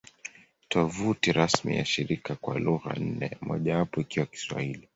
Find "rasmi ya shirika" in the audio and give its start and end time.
1.31-2.35